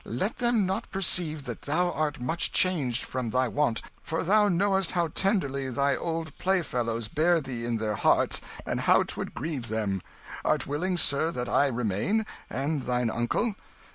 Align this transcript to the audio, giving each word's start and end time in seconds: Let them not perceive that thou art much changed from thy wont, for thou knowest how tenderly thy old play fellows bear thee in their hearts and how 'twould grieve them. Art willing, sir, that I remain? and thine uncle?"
Let 0.03 0.39
them 0.39 0.65
not 0.65 0.89
perceive 0.89 1.43
that 1.43 1.61
thou 1.61 1.91
art 1.91 2.19
much 2.19 2.51
changed 2.51 3.03
from 3.03 3.29
thy 3.29 3.47
wont, 3.47 3.83
for 4.01 4.23
thou 4.23 4.47
knowest 4.47 4.93
how 4.93 5.09
tenderly 5.09 5.69
thy 5.69 5.95
old 5.95 6.35
play 6.39 6.63
fellows 6.63 7.07
bear 7.07 7.39
thee 7.39 7.65
in 7.65 7.77
their 7.77 7.93
hearts 7.97 8.41
and 8.65 8.79
how 8.81 9.03
'twould 9.03 9.35
grieve 9.35 9.67
them. 9.67 10.01
Art 10.43 10.65
willing, 10.65 10.97
sir, 10.97 11.29
that 11.29 11.47
I 11.47 11.67
remain? 11.67 12.25
and 12.49 12.81
thine 12.81 13.11
uncle?" 13.11 13.53